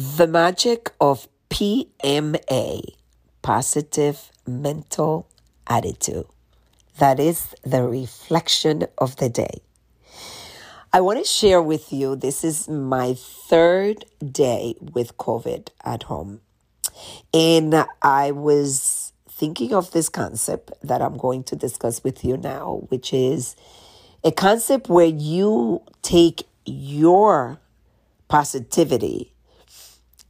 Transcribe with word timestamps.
The 0.00 0.28
magic 0.28 0.92
of 1.00 1.26
PMA, 1.50 2.82
positive 3.42 4.30
mental 4.46 5.28
attitude. 5.66 6.26
That 7.00 7.18
is 7.18 7.52
the 7.64 7.82
reflection 7.82 8.84
of 8.96 9.16
the 9.16 9.28
day. 9.28 9.60
I 10.92 11.00
want 11.00 11.18
to 11.18 11.24
share 11.24 11.60
with 11.60 11.92
you 11.92 12.14
this 12.14 12.44
is 12.44 12.68
my 12.68 13.14
third 13.18 14.04
day 14.24 14.76
with 14.80 15.16
COVID 15.16 15.70
at 15.84 16.04
home. 16.04 16.42
And 17.34 17.84
I 18.00 18.30
was 18.30 19.12
thinking 19.28 19.74
of 19.74 19.90
this 19.90 20.08
concept 20.08 20.74
that 20.80 21.02
I'm 21.02 21.16
going 21.16 21.42
to 21.42 21.56
discuss 21.56 22.04
with 22.04 22.24
you 22.24 22.36
now, 22.36 22.82
which 22.88 23.12
is 23.12 23.56
a 24.22 24.30
concept 24.30 24.88
where 24.88 25.06
you 25.06 25.82
take 26.02 26.44
your 26.64 27.58
positivity 28.28 29.32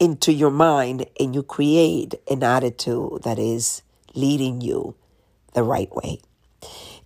into 0.01 0.33
your 0.33 0.51
mind 0.51 1.07
and 1.19 1.35
you 1.35 1.43
create 1.43 2.15
an 2.31 2.43
attitude 2.43 3.23
that 3.25 3.39
is 3.39 3.83
leading 4.15 4.61
you 4.61 4.95
the 5.55 5.63
right 5.63 5.95
way. 5.95 6.21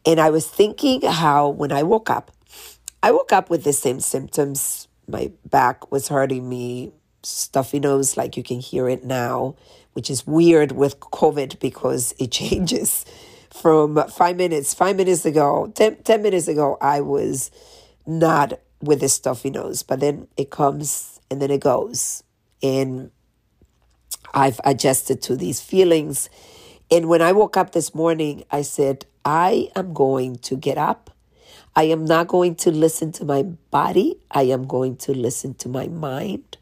And 0.05 0.21
I 0.21 0.31
was 0.31 0.47
thinking 0.47 1.03
how 1.03 1.49
when 1.49 1.73
I 1.73 1.83
woke 1.83 2.11
up, 2.11 2.31
I 3.03 3.13
woke 3.13 3.33
up 3.33 3.51
with 3.51 3.65
the 3.65 3.73
same 3.73 4.01
symptoms. 4.01 4.89
My 5.09 5.33
back 5.49 5.91
was 5.91 6.09
hurting 6.09 6.49
me, 6.49 6.93
stuffy 7.23 7.81
nose, 7.81 8.17
like 8.17 8.37
you 8.37 8.43
can 8.43 8.61
hear 8.61 8.89
it 8.89 9.05
now, 9.05 9.55
which 9.93 10.11
is 10.11 10.27
weird 10.27 10.73
with 10.73 11.01
COVID 11.01 11.61
because 11.61 12.15
it 12.19 12.31
changes 12.33 13.05
from 13.51 14.03
five 14.09 14.37
minutes. 14.37 14.75
Five 14.75 14.97
minutes 14.97 15.25
ago, 15.25 15.73
ten, 15.75 15.97
10 16.03 16.23
minutes 16.23 16.49
ago, 16.49 16.79
I 16.81 17.01
was 17.01 17.51
not 18.07 18.59
with 18.81 19.03
a 19.03 19.09
stuffy 19.09 19.51
nose, 19.51 19.83
but 19.83 20.01
then 20.01 20.27
it 20.37 20.51
comes 20.51 21.21
and 21.31 21.41
then 21.41 21.51
it 21.51 21.61
goes. 21.61 22.25
And 22.63 23.11
I've 24.35 24.61
adjusted 24.65 25.23
to 25.23 25.37
these 25.37 25.61
feelings. 25.61 26.31
And 26.91 27.09
when 27.09 27.23
I 27.23 27.33
woke 27.33 27.57
up 27.57 27.73
this 27.73 27.95
morning, 27.95 28.45
I 28.51 28.63
said, 28.63 29.07
I 29.25 29.69
am 29.77 29.93
going 29.93 30.37
to 30.37 30.57
get 30.57 30.79
up. 30.79 31.11
I 31.75 31.85
am 31.85 32.05
not 32.05 32.29
going 32.29 32.55
to 32.57 32.71
listen 32.71 33.13
to 33.13 33.25
my 33.25 33.43
body. 33.43 34.17
I 34.31 34.43
am 34.43 34.67
going 34.67 34.97
to 34.99 35.13
listen 35.13 35.55
to 35.55 35.69
my 35.69 35.87
mind. 35.87 36.59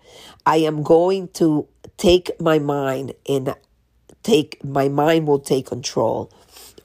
I 0.47 0.59
am 0.59 0.83
going 0.83 1.29
to 1.35 1.67
take 1.97 2.31
my 2.41 2.59
mind 2.59 3.15
and 3.29 3.55
take 4.23 4.63
my 4.65 4.89
mind 4.89 5.27
will 5.27 5.39
take 5.39 5.67
control 5.67 6.33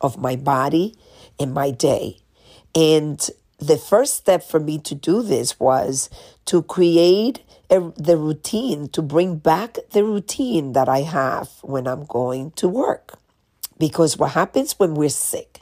of 0.02 0.18
my 0.18 0.36
body 0.36 0.96
and 1.40 1.54
my 1.54 1.72
day. 1.72 2.18
And 2.74 3.30
the 3.60 3.78
first 3.78 4.16
step 4.16 4.44
for 4.44 4.60
me 4.60 4.78
to 4.80 4.96
do 4.96 5.22
this 5.22 5.60
was 5.60 6.10
to 6.46 6.62
create 6.64 7.42
a, 7.70 7.80
the 7.98 8.18
routine, 8.18 8.90
to 8.90 9.02
bring 9.02 9.38
back 9.38 9.78
the 9.92 10.04
routine 10.04 10.74
that 10.74 10.90
I 10.90 11.02
have 11.02 11.50
when 11.62 11.88
I'm 11.88 12.06
going 12.06 12.52
to 12.52 12.68
work. 12.68 13.18
Because 13.78 14.18
what 14.18 14.32
happens 14.32 14.74
when 14.80 14.96
we're 14.96 15.10
sick, 15.10 15.62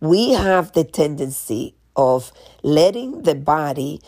we 0.00 0.32
have 0.32 0.72
the 0.72 0.84
tendency 0.84 1.74
of 1.96 2.32
letting 2.62 3.22
the 3.22 3.34
body 3.34 4.00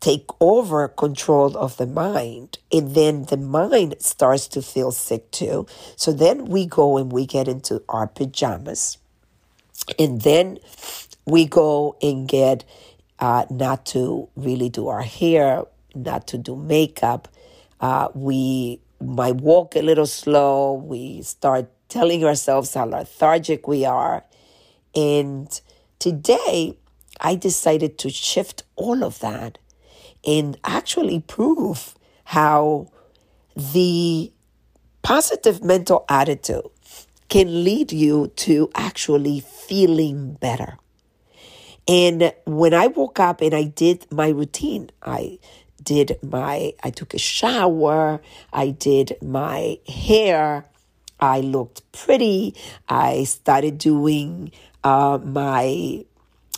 take 0.00 0.26
over 0.40 0.88
control 0.88 1.56
of 1.56 1.76
the 1.78 1.86
mind 1.86 2.58
and 2.70 2.94
then 2.94 3.24
the 3.24 3.36
mind 3.36 3.94
starts 3.98 4.46
to 4.48 4.62
feel 4.62 4.92
sick 4.92 5.30
too. 5.30 5.66
So 5.96 6.12
then 6.12 6.44
we 6.46 6.66
go 6.66 6.96
and 6.96 7.10
we 7.10 7.26
get 7.26 7.48
into 7.48 7.82
our 7.88 8.06
pajamas. 8.06 8.98
And 9.98 10.22
then 10.22 10.58
we 11.26 11.44
go 11.44 11.96
and 12.00 12.28
get 12.28 12.64
uh, 13.18 13.44
not 13.50 13.84
to 13.86 14.28
really 14.36 14.68
do 14.68 14.88
our 14.88 15.02
hair, 15.02 15.64
not 15.94 16.26
to 16.28 16.38
do 16.38 16.56
makeup. 16.56 17.28
Uh, 17.80 18.08
we 18.14 18.80
might 19.00 19.36
walk 19.36 19.76
a 19.76 19.82
little 19.82 20.06
slow. 20.06 20.74
We 20.74 21.22
start 21.22 21.68
telling 21.88 22.24
ourselves 22.24 22.74
how 22.74 22.86
lethargic 22.86 23.66
we 23.66 23.84
are. 23.84 24.24
And 24.94 25.60
today, 25.98 26.78
I 27.20 27.34
decided 27.34 27.98
to 27.98 28.10
shift 28.10 28.62
all 28.76 29.02
of 29.02 29.18
that 29.20 29.58
and 30.24 30.58
actually 30.64 31.20
prove 31.20 31.94
how 32.24 32.88
the 33.56 34.32
positive 35.02 35.62
mental 35.62 36.04
attitude 36.08 36.64
can 37.28 37.64
lead 37.64 37.92
you 37.92 38.28
to 38.36 38.70
actually 38.74 39.40
feeling 39.40 40.34
better. 40.34 40.78
And 41.88 42.32
when 42.44 42.74
I 42.74 42.88
woke 42.88 43.20
up 43.20 43.40
and 43.40 43.54
I 43.54 43.64
did 43.64 44.06
my 44.10 44.28
routine, 44.28 44.90
I 45.02 45.38
did 45.82 46.18
my, 46.22 46.74
I 46.82 46.90
took 46.90 47.14
a 47.14 47.18
shower, 47.18 48.20
I 48.52 48.70
did 48.70 49.16
my 49.22 49.78
hair, 49.86 50.66
I 51.20 51.40
looked 51.40 51.90
pretty, 51.92 52.54
I 52.88 53.24
started 53.24 53.78
doing 53.78 54.52
uh, 54.84 55.18
my 55.22 56.04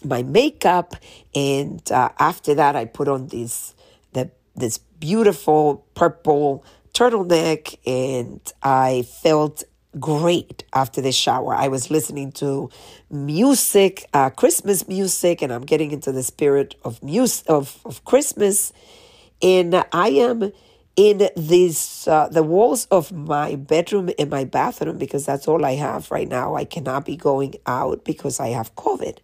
my 0.05 0.22
makeup, 0.22 0.94
and 1.34 1.83
uh, 1.91 2.11
after 2.21 2.55
that, 2.55 2.77
I 2.77 2.84
put 2.84 3.09
on 3.09 3.28
this 3.28 3.75
the 4.12 4.31
this 4.55 4.78
beautiful 4.78 5.84
purple 5.94 6.65
turtleneck, 6.94 7.78
and 7.87 8.41
I 8.62 9.03
felt 9.22 9.65
great 9.99 10.65
after 10.75 11.00
the 11.00 11.12
shower. 11.12 11.54
I 11.54 11.69
was 11.69 11.91
listening 11.91 12.32
to 12.32 12.71
music, 13.10 14.06
uh, 14.12 14.31
Christmas 14.31 14.87
music, 14.88 15.43
and 15.43 15.53
I'm 15.53 15.65
getting 15.65 15.93
into 15.93 16.12
the 16.12 16.22
spirit 16.22 16.75
of 16.84 17.03
music 17.03 17.49
of, 17.49 17.78
of 17.84 18.04
Christmas. 18.04 18.72
And 19.41 19.75
I 19.93 20.09
am 20.09 20.53
in 20.99 21.31
these 21.37 22.09
uh, 22.09 22.27
the 22.29 22.43
walls 22.43 22.87
of 22.87 23.13
my 23.13 23.55
bedroom 23.55 24.11
and 24.19 24.29
my 24.29 24.43
bathroom 24.43 24.99
because 24.99 25.25
that's 25.25 25.47
all 25.47 25.65
I 25.65 25.77
have 25.77 26.11
right 26.11 26.27
now. 26.27 26.57
I 26.57 26.65
cannot 26.65 27.07
be 27.07 27.17
going 27.17 27.55
out 27.67 28.05
because 28.05 28.41
I 28.41 28.49
have 28.49 28.75
COVID. 28.75 29.19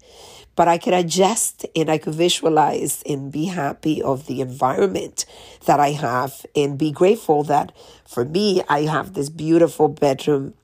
But 0.55 0.69
I 0.69 0.79
can 0.79 0.95
adjust 0.95 1.67
and 1.75 1.91
I 1.91 1.99
can 1.99 2.13
visualize 2.13 3.03
and 3.05 3.33
be 3.33 3.47
happy 3.47 4.01
of 4.01 4.29
the 4.29 4.41
environment 4.41 5.27
that 5.67 5.81
I 5.81 5.91
have 5.91 6.47
and 6.55 6.79
be 6.79 6.93
grateful 6.93 7.43
that 7.45 7.73
for 8.07 8.25
me, 8.25 8.63
I 8.69 8.83
have 8.83 9.15
this 9.15 9.29
beautiful 9.29 9.89
bedroom 9.89 10.55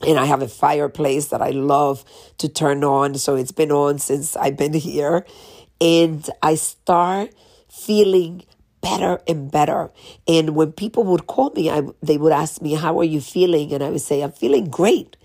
and 0.00 0.18
I 0.18 0.24
have 0.24 0.40
a 0.40 0.48
fireplace 0.48 1.26
that 1.26 1.42
I 1.42 1.50
love 1.50 2.06
to 2.38 2.48
turn 2.48 2.84
on. 2.84 3.16
So 3.16 3.36
it's 3.36 3.52
been 3.52 3.70
on 3.70 3.98
since 3.98 4.34
I've 4.34 4.56
been 4.56 4.72
here. 4.92 5.26
And 5.78 6.26
I 6.42 6.54
start 6.54 7.34
feeling 7.68 8.44
better 8.86 9.20
and 9.26 9.50
better. 9.50 9.90
And 10.28 10.54
when 10.54 10.72
people 10.72 11.02
would 11.04 11.26
call 11.26 11.50
me, 11.56 11.70
I, 11.70 11.82
they 12.02 12.18
would 12.18 12.32
ask 12.32 12.62
me, 12.62 12.74
How 12.74 12.98
are 13.00 13.04
you 13.04 13.20
feeling? 13.20 13.72
And 13.72 13.82
I 13.82 13.90
would 13.90 14.00
say, 14.00 14.22
I'm 14.22 14.32
feeling 14.32 14.66
great. 14.70 15.16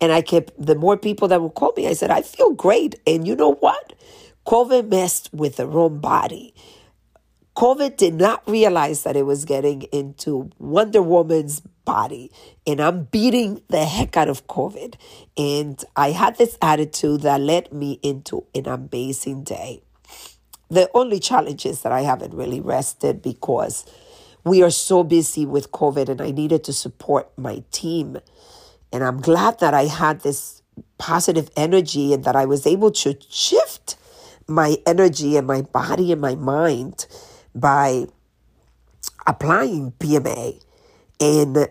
And 0.00 0.12
I 0.12 0.22
kept, 0.22 0.52
the 0.56 0.76
more 0.76 0.96
people 0.96 1.26
that 1.28 1.42
would 1.42 1.54
call 1.54 1.72
me, 1.76 1.88
I 1.88 1.94
said, 1.94 2.10
I 2.10 2.22
feel 2.22 2.52
great. 2.52 2.94
And 3.06 3.26
you 3.26 3.34
know 3.34 3.54
what? 3.54 3.94
COVID 4.46 4.88
messed 4.88 5.30
with 5.32 5.56
the 5.56 5.66
wrong 5.66 5.98
body. 5.98 6.54
COVID 7.56 7.96
did 7.96 8.14
not 8.14 8.48
realize 8.48 9.02
that 9.02 9.16
it 9.16 9.26
was 9.26 9.44
getting 9.44 9.82
into 9.90 10.48
Wonder 10.60 11.02
Woman's 11.02 11.60
body 11.84 12.30
and 12.64 12.80
I'm 12.80 13.04
beating 13.04 13.60
the 13.68 13.84
heck 13.84 14.16
out 14.16 14.28
of 14.28 14.46
COVID. 14.46 14.94
And 15.36 15.84
I 15.96 16.12
had 16.12 16.38
this 16.38 16.56
attitude 16.62 17.22
that 17.22 17.40
led 17.40 17.72
me 17.72 17.98
into 18.02 18.44
an 18.54 18.68
amazing 18.68 19.42
day. 19.42 19.82
The 20.70 20.90
only 20.94 21.18
challenge 21.18 21.64
is 21.64 21.82
that 21.82 21.92
I 21.92 22.02
haven't 22.02 22.34
really 22.34 22.60
rested 22.60 23.22
because 23.22 23.84
we 24.44 24.62
are 24.62 24.70
so 24.70 25.02
busy 25.02 25.46
with 25.46 25.72
COVID 25.72 26.08
and 26.08 26.20
I 26.20 26.30
needed 26.30 26.64
to 26.64 26.72
support 26.72 27.30
my 27.36 27.62
team. 27.70 28.18
And 28.92 29.04
I'm 29.04 29.20
glad 29.20 29.60
that 29.60 29.74
I 29.74 29.84
had 29.84 30.20
this 30.20 30.62
positive 30.98 31.50
energy 31.56 32.12
and 32.12 32.24
that 32.24 32.36
I 32.36 32.44
was 32.44 32.66
able 32.66 32.90
to 32.92 33.16
shift 33.28 33.96
my 34.46 34.76
energy 34.86 35.36
and 35.36 35.46
my 35.46 35.62
body 35.62 36.12
and 36.12 36.20
my 36.20 36.34
mind 36.34 37.06
by 37.54 38.06
applying 39.26 39.92
PMA. 39.92 40.62
And 41.20 41.68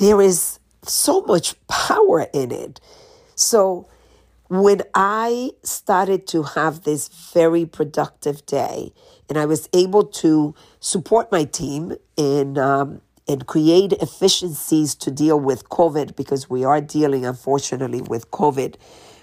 there 0.00 0.20
is 0.20 0.58
so 0.82 1.22
much 1.22 1.54
power 1.66 2.26
in 2.32 2.52
it. 2.52 2.80
So 3.34 3.88
when 4.62 4.82
I 4.94 5.52
started 5.62 6.26
to 6.28 6.42
have 6.42 6.82
this 6.82 7.08
very 7.32 7.64
productive 7.64 8.44
day, 8.46 8.92
and 9.28 9.38
I 9.38 9.46
was 9.46 9.68
able 9.72 10.04
to 10.04 10.54
support 10.80 11.32
my 11.32 11.44
team 11.44 11.96
in 12.16 12.58
um, 12.58 13.00
and 13.26 13.46
create 13.46 13.92
efficiencies 13.94 14.94
to 14.96 15.10
deal 15.10 15.40
with 15.40 15.68
COVID 15.70 16.14
because 16.14 16.50
we 16.50 16.64
are 16.64 16.80
dealing, 16.80 17.24
unfortunately, 17.24 18.02
with 18.02 18.30
COVID 18.30 18.74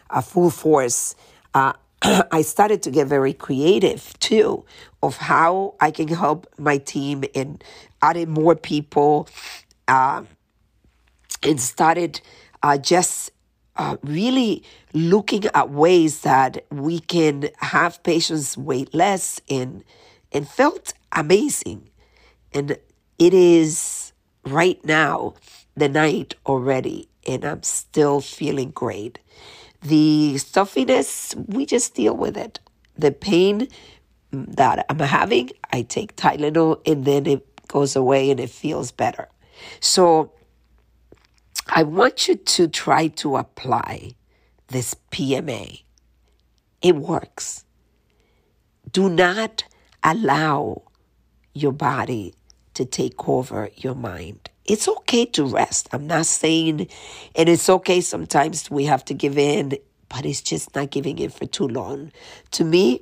uh, 0.10 0.22
full 0.22 0.50
force. 0.50 1.16
Uh, 1.54 1.74
I 2.32 2.42
started 2.42 2.82
to 2.84 2.92
get 2.92 3.08
very 3.08 3.34
creative 3.34 4.18
too 4.20 4.66
of 5.04 5.18
how 5.18 5.76
I 5.80 5.92
can 5.92 6.08
help 6.08 6.48
my 6.58 6.78
team 6.78 7.24
and 7.36 7.64
adding 8.02 8.32
more 8.32 8.56
people 8.56 9.30
uh, 9.88 10.24
and 11.44 11.62
started 11.62 12.22
uh, 12.64 12.78
just 12.78 13.32
uh, 13.78 13.98
really 14.04 14.64
looking 14.94 15.46
at 15.54 15.70
ways 15.70 16.22
that 16.22 16.66
we 16.72 17.00
can 17.00 17.50
have 17.60 18.04
patients 18.04 18.58
wait 18.58 18.94
less 18.94 19.42
and 19.50 19.84
and 20.32 20.48
felt 20.48 20.94
amazing 21.12 21.90
and 22.54 22.78
It 23.20 23.34
is 23.34 24.14
right 24.46 24.84
now 24.84 25.36
the 25.76 25.88
night 25.88 26.36
already, 26.46 27.08
and 27.28 27.46
I'm 27.46 27.64
still 27.64 28.20
feeling 28.20 28.72
great. 28.72 29.20
The 29.82 30.38
stuffiness, 30.38 31.36
we 31.48 31.66
just 31.66 31.94
deal 31.94 32.16
with 32.16 32.36
it. 32.38 32.60
The 32.98 33.12
pain 33.12 33.68
that 34.32 34.86
I'm 34.90 35.00
having, 35.00 35.52
I 35.72 35.84
take 35.84 36.16
Tylenol 36.16 36.82
and 36.86 37.06
then 37.06 37.26
it 37.28 37.46
goes 37.68 37.96
away 37.96 38.32
and 38.32 38.40
it 38.40 38.50
feels 38.50 38.92
better. 38.92 39.30
So 39.80 40.32
I 41.68 41.84
want 41.84 42.28
you 42.28 42.36
to 42.36 42.68
try 42.68 43.08
to 43.08 43.38
apply 43.38 44.16
this 44.68 44.96
PMA. 45.12 45.84
It 46.82 46.96
works. 46.96 47.66
Do 48.92 49.10
not 49.10 49.64
allow 50.04 50.84
your 51.54 51.72
body 51.72 52.34
to 52.74 52.86
take 52.86 53.28
over 53.28 53.70
your 53.76 53.96
mind. 53.96 54.50
It's 54.66 54.88
okay 54.88 55.26
to 55.28 55.46
rest. 55.46 55.90
I'm 55.92 56.08
not 56.08 56.26
saying, 56.26 56.88
and 57.36 57.50
it's 57.50 57.70
okay 57.70 58.02
sometimes 58.02 58.70
we 58.72 58.86
have 58.86 59.04
to 59.06 59.14
give 59.14 59.38
in, 59.38 59.78
but 60.10 60.26
it's 60.26 60.42
just 60.42 60.76
not 60.76 60.92
giving 60.92 61.20
in 61.20 61.30
for 61.30 61.46
too 61.46 61.68
long. 61.68 62.12
To 62.52 62.64
me, 62.64 63.02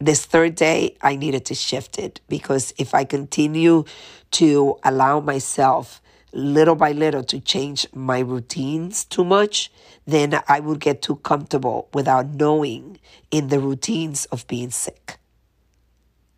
this 0.00 0.26
third 0.26 0.54
day, 0.56 0.96
I 1.02 1.16
needed 1.16 1.44
to 1.46 1.54
shift 1.54 1.98
it 1.98 2.20
because 2.28 2.74
if 2.78 2.94
I 2.94 3.04
continue 3.04 3.84
to 4.32 4.76
allow 4.84 5.20
myself 5.20 6.01
little 6.32 6.74
by 6.74 6.92
little 6.92 7.22
to 7.24 7.40
change 7.40 7.86
my 7.94 8.20
routines 8.20 9.04
too 9.04 9.24
much, 9.24 9.70
then 10.06 10.40
I 10.48 10.60
would 10.60 10.80
get 10.80 11.02
too 11.02 11.16
comfortable 11.16 11.88
without 11.92 12.28
knowing 12.28 12.98
in 13.30 13.48
the 13.48 13.60
routines 13.60 14.24
of 14.26 14.46
being 14.46 14.70
sick. 14.70 15.18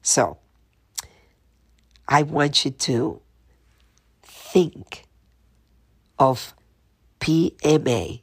So, 0.02 0.38
I 2.08 2.22
want 2.22 2.64
you 2.64 2.70
to 2.70 3.20
think 4.22 5.04
of 6.18 6.54
PMA 7.20 8.20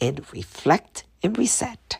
and 0.00 0.32
reflect 0.32 1.04
and 1.22 1.36
reset. 1.36 1.98